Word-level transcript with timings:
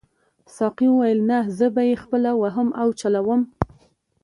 ساقي 0.55 0.87
وویل 0.91 1.19
نه 1.29 1.37
زه 1.57 1.65
به 1.75 1.81
یې 1.89 1.95
خپله 2.03 2.31
وهم 2.41 2.67
او 2.81 2.87
چلاوم. 2.99 3.41